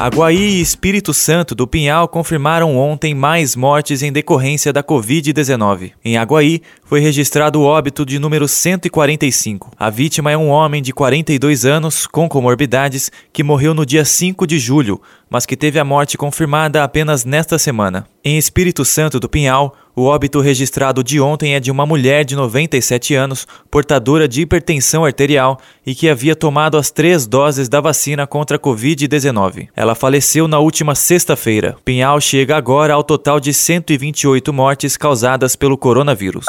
Aguaí 0.00 0.38
e 0.38 0.60
Espírito 0.62 1.12
Santo 1.12 1.54
do 1.54 1.66
Pinhal 1.66 2.08
confirmaram 2.08 2.74
ontem 2.74 3.14
mais 3.14 3.54
mortes 3.54 4.02
em 4.02 4.10
decorrência 4.10 4.72
da 4.72 4.82
Covid-19. 4.82 5.92
Em 6.02 6.16
Aguaí, 6.16 6.62
foi 6.82 7.00
registrado 7.00 7.60
o 7.60 7.64
óbito 7.64 8.06
de 8.06 8.18
número 8.18 8.48
145. 8.48 9.72
A 9.78 9.90
vítima 9.90 10.30
é 10.30 10.38
um 10.38 10.48
homem 10.48 10.80
de 10.80 10.94
42 10.94 11.66
anos, 11.66 12.06
com 12.06 12.30
comorbidades, 12.30 13.12
que 13.30 13.42
morreu 13.42 13.74
no 13.74 13.84
dia 13.84 14.02
5 14.02 14.46
de 14.46 14.58
julho, 14.58 15.02
mas 15.28 15.44
que 15.44 15.54
teve 15.54 15.78
a 15.78 15.84
morte 15.84 16.16
confirmada 16.16 16.82
apenas 16.82 17.26
nesta 17.26 17.58
semana. 17.58 18.06
Em 18.24 18.38
Espírito 18.38 18.86
Santo 18.86 19.20
do 19.20 19.28
Pinhal, 19.28 19.76
o 20.00 20.04
óbito 20.04 20.40
registrado 20.40 21.04
de 21.04 21.20
ontem 21.20 21.54
é 21.54 21.60
de 21.60 21.70
uma 21.70 21.84
mulher 21.84 22.24
de 22.24 22.34
97 22.34 23.14
anos, 23.14 23.46
portadora 23.70 24.26
de 24.26 24.40
hipertensão 24.40 25.04
arterial 25.04 25.60
e 25.84 25.94
que 25.94 26.08
havia 26.08 26.34
tomado 26.34 26.78
as 26.78 26.90
três 26.90 27.26
doses 27.26 27.68
da 27.68 27.82
vacina 27.82 28.26
contra 28.26 28.56
a 28.56 28.60
Covid-19. 28.60 29.68
Ela 29.76 29.94
faleceu 29.94 30.48
na 30.48 30.58
última 30.58 30.94
sexta-feira. 30.94 31.76
Pinhal 31.84 32.18
chega 32.18 32.56
agora 32.56 32.94
ao 32.94 33.04
total 33.04 33.38
de 33.38 33.52
128 33.52 34.50
mortes 34.54 34.96
causadas 34.96 35.54
pelo 35.54 35.76
coronavírus. 35.76 36.46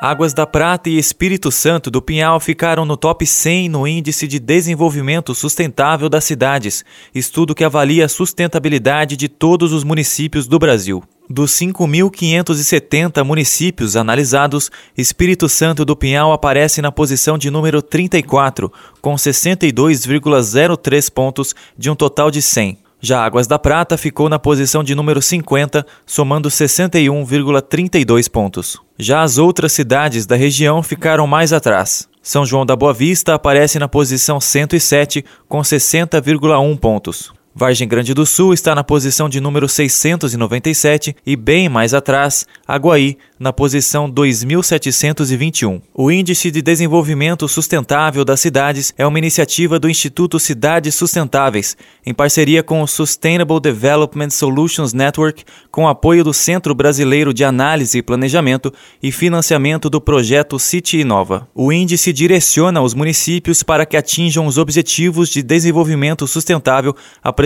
Águas 0.00 0.32
da 0.32 0.46
Prata 0.46 0.88
e 0.88 0.98
Espírito 0.98 1.50
Santo 1.50 1.90
do 1.90 2.00
Pinhal 2.00 2.38
ficaram 2.38 2.84
no 2.84 2.96
top 2.96 3.26
100 3.26 3.70
no 3.70 3.88
Índice 3.88 4.28
de 4.28 4.38
Desenvolvimento 4.38 5.34
Sustentável 5.34 6.08
das 6.08 6.22
Cidades, 6.22 6.84
estudo 7.12 7.56
que 7.56 7.64
avalia 7.64 8.04
a 8.04 8.08
sustentabilidade 8.08 9.16
de 9.16 9.28
todos 9.28 9.72
os 9.72 9.82
municípios 9.82 10.46
do 10.46 10.60
Brasil. 10.60 11.02
Dos 11.34 11.52
5.570 11.52 13.24
municípios 13.24 13.96
analisados, 13.96 14.70
Espírito 14.94 15.48
Santo 15.48 15.82
do 15.82 15.96
Pinhal 15.96 16.30
aparece 16.30 16.82
na 16.82 16.92
posição 16.92 17.38
de 17.38 17.50
número 17.50 17.80
34, 17.80 18.70
com 19.00 19.14
62,03 19.14 21.10
pontos 21.10 21.54
de 21.74 21.88
um 21.88 21.94
total 21.94 22.30
de 22.30 22.42
100. 22.42 22.76
Já 23.00 23.24
Águas 23.24 23.46
da 23.46 23.58
Prata 23.58 23.96
ficou 23.96 24.28
na 24.28 24.38
posição 24.38 24.84
de 24.84 24.94
número 24.94 25.22
50, 25.22 25.86
somando 26.04 26.50
61,32 26.50 28.30
pontos. 28.30 28.76
Já 28.98 29.22
as 29.22 29.38
outras 29.38 29.72
cidades 29.72 30.26
da 30.26 30.36
região 30.36 30.82
ficaram 30.82 31.26
mais 31.26 31.50
atrás. 31.50 32.06
São 32.20 32.44
João 32.44 32.66
da 32.66 32.76
Boa 32.76 32.92
Vista 32.92 33.34
aparece 33.34 33.78
na 33.78 33.88
posição 33.88 34.38
107, 34.38 35.24
com 35.48 35.62
60,1 35.62 36.78
pontos. 36.78 37.32
Vargem 37.54 37.86
Grande 37.86 38.14
do 38.14 38.24
Sul 38.24 38.54
está 38.54 38.74
na 38.74 38.82
posição 38.82 39.28
de 39.28 39.38
número 39.38 39.68
697 39.68 41.14
e 41.24 41.36
bem 41.36 41.68
mais 41.68 41.92
atrás, 41.92 42.46
Aguaí, 42.66 43.18
na 43.38 43.52
posição 43.52 44.08
2721. 44.08 45.82
O 45.92 46.10
Índice 46.10 46.50
de 46.50 46.62
Desenvolvimento 46.62 47.46
Sustentável 47.46 48.24
das 48.24 48.40
Cidades 48.40 48.94
é 48.96 49.06
uma 49.06 49.18
iniciativa 49.18 49.78
do 49.78 49.88
Instituto 49.88 50.38
Cidades 50.38 50.94
Sustentáveis, 50.94 51.76
em 52.06 52.14
parceria 52.14 52.62
com 52.62 52.80
o 52.80 52.86
Sustainable 52.86 53.60
Development 53.60 54.30
Solutions 54.30 54.94
Network, 54.94 55.44
com 55.70 55.86
apoio 55.86 56.24
do 56.24 56.32
Centro 56.32 56.74
Brasileiro 56.74 57.34
de 57.34 57.44
Análise 57.44 57.98
e 57.98 58.02
Planejamento 58.02 58.72
e 59.02 59.12
financiamento 59.12 59.90
do 59.90 60.00
projeto 60.00 60.58
City 60.58 61.00
Inova. 61.00 61.48
O 61.54 61.70
índice 61.70 62.12
direciona 62.12 62.80
os 62.80 62.94
municípios 62.94 63.62
para 63.62 63.84
que 63.84 63.96
atinjam 63.96 64.46
os 64.46 64.56
objetivos 64.56 65.28
de 65.28 65.42
desenvolvimento 65.42 66.26
sustentável 66.26 66.96
apresentados 67.22 67.41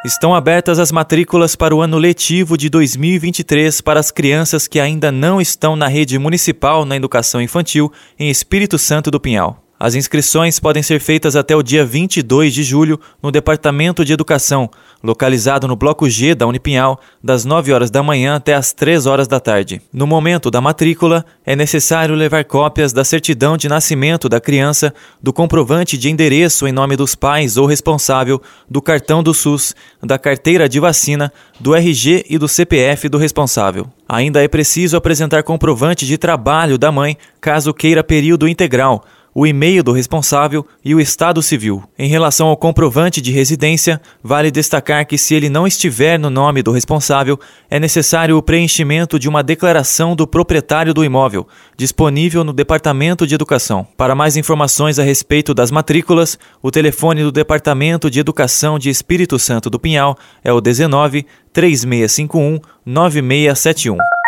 Estão 0.04 0.34
abertas 0.34 0.80
as 0.80 0.90
matrículas 0.90 1.54
para 1.54 1.72
o 1.72 1.80
ano 1.80 1.96
letivo 1.96 2.58
de 2.58 2.68
2023 2.68 3.80
para 3.80 4.00
as 4.00 4.10
crianças 4.10 4.66
que 4.66 4.80
ainda 4.80 5.12
não 5.12 5.40
estão 5.40 5.76
na 5.76 5.86
rede 5.86 6.18
municipal 6.18 6.84
na 6.84 6.96
educação 6.96 7.40
infantil 7.40 7.92
em 8.18 8.28
Espírito 8.28 8.78
Santo 8.78 9.12
do 9.12 9.20
Pinhal. 9.20 9.61
As 9.84 9.96
inscrições 9.96 10.60
podem 10.60 10.80
ser 10.80 11.00
feitas 11.00 11.34
até 11.34 11.56
o 11.56 11.60
dia 11.60 11.84
22 11.84 12.54
de 12.54 12.62
julho 12.62 13.00
no 13.20 13.32
Departamento 13.32 14.04
de 14.04 14.12
Educação, 14.12 14.70
localizado 15.02 15.66
no 15.66 15.74
Bloco 15.74 16.08
G 16.08 16.36
da 16.36 16.46
Unipinhal, 16.46 17.00
das 17.20 17.44
9 17.44 17.72
horas 17.72 17.90
da 17.90 18.00
manhã 18.00 18.36
até 18.36 18.54
as 18.54 18.72
3 18.72 19.06
horas 19.06 19.26
da 19.26 19.40
tarde. 19.40 19.82
No 19.92 20.06
momento 20.06 20.52
da 20.52 20.60
matrícula, 20.60 21.26
é 21.44 21.56
necessário 21.56 22.14
levar 22.14 22.44
cópias 22.44 22.92
da 22.92 23.02
certidão 23.02 23.56
de 23.56 23.68
nascimento 23.68 24.28
da 24.28 24.40
criança, 24.40 24.94
do 25.20 25.32
comprovante 25.32 25.98
de 25.98 26.08
endereço 26.08 26.64
em 26.68 26.70
nome 26.70 26.94
dos 26.94 27.16
pais 27.16 27.56
ou 27.56 27.66
responsável, 27.66 28.40
do 28.70 28.80
cartão 28.80 29.20
do 29.20 29.34
SUS, 29.34 29.74
da 30.00 30.16
carteira 30.16 30.68
de 30.68 30.78
vacina, 30.78 31.32
do 31.58 31.74
RG 31.74 32.24
e 32.30 32.38
do 32.38 32.46
CPF 32.46 33.08
do 33.08 33.18
responsável. 33.18 33.88
Ainda 34.08 34.44
é 34.44 34.46
preciso 34.46 34.96
apresentar 34.96 35.42
comprovante 35.42 36.06
de 36.06 36.16
trabalho 36.16 36.78
da 36.78 36.92
mãe, 36.92 37.16
caso 37.40 37.74
queira 37.74 38.04
período 38.04 38.46
integral 38.46 39.04
o 39.34 39.46
e-mail 39.46 39.82
do 39.82 39.92
responsável 39.92 40.66
e 40.84 40.94
o 40.94 41.00
estado 41.00 41.42
civil. 41.42 41.82
Em 41.98 42.08
relação 42.08 42.48
ao 42.48 42.56
comprovante 42.56 43.20
de 43.20 43.32
residência, 43.32 44.00
vale 44.22 44.50
destacar 44.50 45.06
que 45.06 45.16
se 45.16 45.34
ele 45.34 45.48
não 45.48 45.66
estiver 45.66 46.18
no 46.18 46.30
nome 46.30 46.62
do 46.62 46.70
responsável, 46.70 47.38
é 47.70 47.80
necessário 47.80 48.36
o 48.36 48.42
preenchimento 48.42 49.18
de 49.18 49.28
uma 49.28 49.42
declaração 49.42 50.14
do 50.14 50.26
proprietário 50.26 50.92
do 50.92 51.04
imóvel, 51.04 51.46
disponível 51.76 52.44
no 52.44 52.52
Departamento 52.52 53.26
de 53.26 53.34
Educação. 53.34 53.86
Para 53.96 54.14
mais 54.14 54.36
informações 54.36 54.98
a 54.98 55.02
respeito 55.02 55.54
das 55.54 55.70
matrículas, 55.70 56.38
o 56.62 56.70
telefone 56.70 57.22
do 57.22 57.32
Departamento 57.32 58.10
de 58.10 58.20
Educação 58.20 58.78
de 58.78 58.90
Espírito 58.90 59.38
Santo 59.38 59.70
do 59.70 59.80
Pinhal 59.80 60.16
é 60.44 60.52
o 60.52 60.60
19 60.60 61.26
3651 61.52 62.60
9671. 62.84 64.21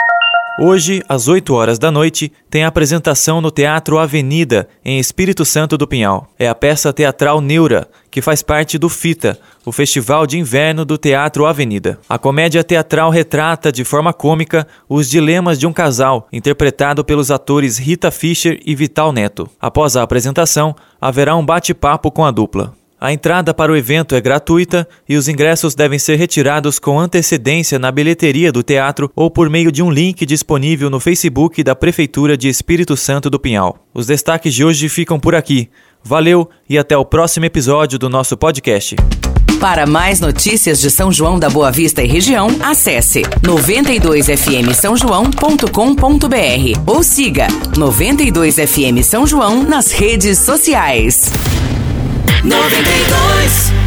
Hoje, 0.57 1.03
às 1.09 1.27
8 1.27 1.53
horas 1.53 1.81
da 1.81 1.91
noite, 1.91 2.31
tem 2.49 2.63
a 2.63 2.69
apresentação 2.69 3.41
no 3.41 3.51
Teatro 3.51 3.99
Avenida, 3.99 4.69
em 4.85 5.01
Espírito 5.01 5.45
Santo 5.45 5.77
do 5.77 5.85
Pinhal. 5.85 6.29
É 6.39 6.47
a 6.47 6.55
peça 6.55 6.93
teatral 6.93 7.41
Neura, 7.41 7.89
que 8.09 8.23
faz 8.23 8.41
parte 8.41 8.79
do 8.79 8.89
FITA, 8.89 9.37
o 9.67 9.73
Festival 9.73 10.29
de 10.29 10.39
Inverno 10.39 10.85
do 10.85 10.97
Teatro 10.97 11.45
Avenida. 11.45 11.99
A 12.09 12.19
comédia 12.19 12.63
teatral 12.63 13.11
retrata, 13.11 13.73
de 13.73 13.83
forma 13.83 14.13
cômica, 14.13 14.65
os 14.89 15.11
dilemas 15.11 15.59
de 15.59 15.67
um 15.67 15.73
casal, 15.73 16.29
interpretado 16.33 17.05
pelos 17.05 17.33
atores 17.33 17.77
Rita 17.77 18.13
Fischer 18.13 18.61
e 18.65 18.77
Vital 18.77 19.13
Neto. 19.13 19.51
Após 19.61 19.97
a 19.97 20.05
apresentação, 20.05 20.77
haverá 21.01 21.35
um 21.35 21.45
bate-papo 21.45 22.13
com 22.13 22.25
a 22.25 22.31
dupla. 22.31 22.73
A 23.05 23.13
entrada 23.13 23.53
para 23.53 23.71
o 23.71 23.77
evento 23.77 24.15
é 24.15 24.21
gratuita 24.23 24.89
e 25.07 25.15
os 25.15 25.29
ingressos 25.29 25.75
devem 25.75 25.99
ser 25.99 26.17
retirados 26.17 26.79
com 26.79 26.99
antecedência 26.99 27.79
na 27.79 27.93
bilheteria 27.93 28.51
do 28.51 28.63
teatro 28.63 29.13
ou 29.15 29.31
por 29.31 29.51
meio 29.51 29.71
de 29.71 29.83
um 29.83 29.91
link 29.91 30.25
disponível 30.25 30.89
no 30.89 30.99
Facebook 30.99 31.63
da 31.63 31.77
Prefeitura 31.77 32.35
de 32.35 32.49
Espírito 32.49 32.97
Santo 32.97 33.29
do 33.29 33.39
Pinhal. 33.39 33.77
Os 33.93 34.07
destaques 34.07 34.55
de 34.55 34.65
hoje 34.65 34.89
ficam 34.89 35.21
por 35.21 35.35
aqui. 35.35 35.69
Valeu 36.03 36.49
e 36.67 36.79
até 36.79 36.97
o 36.97 37.05
próximo 37.05 37.45
episódio 37.45 37.99
do 37.99 38.09
nosso 38.09 38.39
podcast. 38.39 38.97
Para 39.61 39.85
mais 39.85 40.19
notícias 40.19 40.81
de 40.81 40.91
São 40.91 41.13
João 41.13 41.39
da 41.39 41.51
Boa 41.51 41.71
Vista 41.71 42.03
e 42.03 42.07
região, 42.07 42.49
acesse 42.63 43.21
92fm 43.43 44.73
São 44.73 44.97
João.com.br 44.97 45.67
ou 46.87 47.03
siga 47.03 47.49
92fm 47.77 49.03
São 49.03 49.27
João 49.27 49.63
nas 49.63 49.93
redes 49.93 50.39
sociais. 50.39 51.31
92 52.45 53.84